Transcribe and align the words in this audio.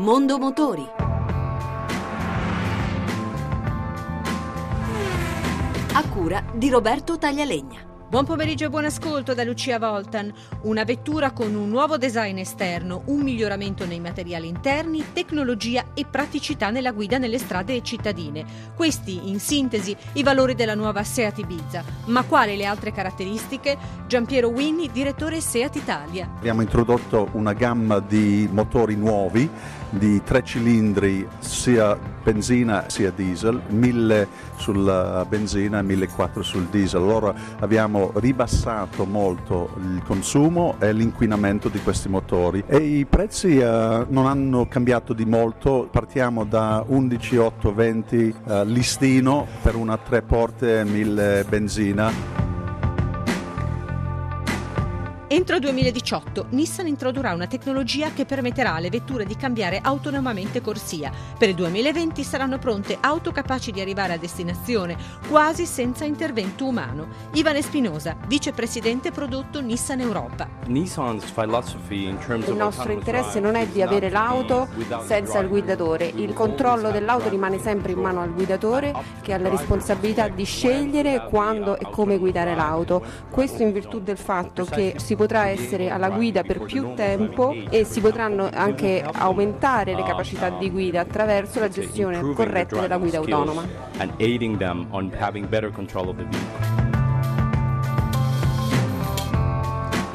Mondo 0.00 0.38
Motori. 0.38 0.88
A 5.92 6.08
cura 6.08 6.42
di 6.54 6.70
Roberto 6.70 7.18
Taglialegna. 7.18 7.89
Buon 8.10 8.24
pomeriggio 8.24 8.64
e 8.64 8.70
buon 8.70 8.86
ascolto 8.86 9.34
da 9.34 9.44
Lucia 9.44 9.78
Voltan. 9.78 10.32
Una 10.62 10.82
vettura 10.82 11.30
con 11.30 11.54
un 11.54 11.68
nuovo 11.68 11.96
design 11.96 12.38
esterno, 12.38 13.02
un 13.04 13.20
miglioramento 13.20 13.86
nei 13.86 14.00
materiali 14.00 14.48
interni, 14.48 15.12
tecnologia 15.12 15.92
e 15.94 16.04
praticità 16.06 16.70
nella 16.70 16.90
guida 16.90 17.18
nelle 17.18 17.38
strade 17.38 17.80
cittadine. 17.82 18.44
Questi, 18.74 19.28
in 19.28 19.38
sintesi, 19.38 19.96
i 20.14 20.24
valori 20.24 20.56
della 20.56 20.74
nuova 20.74 21.04
Seat 21.04 21.38
Ibiza. 21.38 21.84
Ma 22.06 22.24
quali 22.24 22.56
le 22.56 22.64
altre 22.64 22.90
caratteristiche? 22.90 23.78
Giampiero 24.08 24.48
Winni, 24.48 24.90
direttore 24.90 25.40
Seat 25.40 25.76
Italia. 25.76 26.28
Abbiamo 26.36 26.62
introdotto 26.62 27.28
una 27.34 27.52
gamma 27.52 28.00
di 28.00 28.48
motori 28.50 28.96
nuovi 28.96 29.48
di 29.88 30.20
tre 30.24 30.42
cilindri 30.42 31.28
sia 31.38 31.96
benzina 32.22 32.84
sia 32.88 33.10
diesel, 33.10 33.60
1000 33.68 34.28
sulla 34.56 35.24
benzina 35.28 35.78
e 35.78 35.82
1400 35.82 36.42
sul 36.42 36.66
diesel. 36.66 37.02
Allora 37.02 37.34
abbiamo 37.60 38.12
ribassato 38.14 39.04
molto 39.04 39.70
il 39.76 40.02
consumo 40.04 40.76
e 40.78 40.92
l'inquinamento 40.92 41.68
di 41.68 41.80
questi 41.80 42.08
motori 42.08 42.64
e 42.66 42.76
i 42.76 43.04
prezzi 43.06 43.58
eh, 43.58 44.06
non 44.08 44.26
hanno 44.26 44.66
cambiato 44.66 45.12
di 45.12 45.24
molto, 45.24 45.88
partiamo 45.90 46.44
da 46.44 46.84
11,820 46.86 48.34
eh, 48.46 48.64
listino 48.64 49.46
per 49.62 49.76
una 49.76 49.96
tre 49.96 50.22
porte 50.22 50.84
1000 50.84 51.44
benzina. 51.48 52.39
Entro 55.32 55.54
il 55.54 55.60
2018 55.60 56.46
Nissan 56.50 56.88
introdurrà 56.88 57.34
una 57.34 57.46
tecnologia 57.46 58.12
che 58.12 58.24
permetterà 58.24 58.74
alle 58.74 58.90
vetture 58.90 59.24
di 59.24 59.36
cambiare 59.36 59.78
autonomamente 59.80 60.60
corsia. 60.60 61.12
Per 61.38 61.48
il 61.48 61.54
2020 61.54 62.24
saranno 62.24 62.58
pronte 62.58 62.98
auto 63.00 63.30
capaci 63.30 63.70
di 63.70 63.80
arrivare 63.80 64.14
a 64.14 64.18
destinazione 64.18 64.96
quasi 65.28 65.66
senza 65.66 66.04
intervento 66.04 66.66
umano. 66.66 67.06
Ivan 67.34 67.54
Espinosa, 67.54 68.16
vicepresidente 68.26 69.12
prodotto 69.12 69.60
Nissan 69.60 70.00
Europa. 70.00 70.49
Il 72.50 72.56
nostro 72.56 72.92
interesse 72.92 73.40
non 73.40 73.54
è 73.54 73.66
di 73.66 73.82
avere 73.82 74.10
l'auto 74.10 74.68
senza 75.04 75.38
il 75.38 75.48
guidatore. 75.48 76.06
Il 76.14 76.32
controllo 76.32 76.90
dell'auto 76.90 77.28
rimane 77.28 77.58
sempre 77.58 77.92
in 77.92 77.98
mano 77.98 78.20
al 78.20 78.32
guidatore 78.32 78.92
che 79.20 79.32
ha 79.32 79.38
la 79.38 79.48
responsabilità 79.48 80.28
di 80.28 80.44
scegliere 80.44 81.26
quando 81.28 81.78
e 81.78 81.86
come 81.90 82.18
guidare 82.18 82.54
l'auto. 82.54 83.02
Questo 83.30 83.62
in 83.62 83.72
virtù 83.72 84.00
del 84.00 84.18
fatto 84.18 84.64
che 84.64 84.94
si 84.98 85.16
potrà 85.16 85.48
essere 85.48 85.90
alla 85.90 86.10
guida 86.10 86.42
per 86.42 86.60
più 86.60 86.94
tempo 86.94 87.54
e 87.68 87.84
si 87.84 88.00
potranno 88.00 88.48
anche 88.52 89.04
aumentare 89.12 89.94
le 89.94 90.02
capacità 90.02 90.50
di 90.50 90.70
guida 90.70 91.00
attraverso 91.00 91.58
la 91.60 91.68
gestione 91.68 92.20
corretta 92.34 92.80
della 92.80 92.98
guida 92.98 93.18
autonoma. 93.18 93.64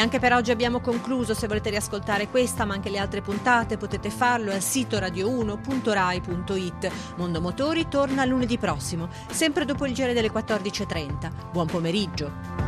E 0.00 0.02
anche 0.02 0.18
per 0.18 0.32
oggi 0.32 0.50
abbiamo 0.50 0.80
concluso. 0.80 1.34
Se 1.34 1.46
volete 1.46 1.68
riascoltare 1.68 2.30
questa 2.30 2.64
ma 2.64 2.72
anche 2.72 2.88
le 2.88 2.96
altre 2.96 3.20
puntate 3.20 3.76
potete 3.76 4.08
farlo 4.08 4.50
al 4.50 4.62
sito 4.62 4.96
radio1.rai.it. 4.96 6.90
Mondo 7.16 7.42
Motori 7.42 7.86
torna 7.86 8.24
lunedì 8.24 8.56
prossimo, 8.56 9.10
sempre 9.30 9.66
dopo 9.66 9.84
il 9.84 9.92
giro 9.92 10.14
delle 10.14 10.32
14.30. 10.32 11.50
Buon 11.52 11.66
pomeriggio. 11.66 12.59